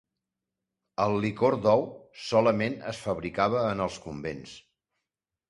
El 1.03 1.17
licor 1.25 1.57
d'ou 1.65 1.85
solament 2.29 2.79
es 2.93 3.03
fabricava 3.09 3.63
en 3.75 3.87
els 3.87 4.01
convents. 4.09 4.57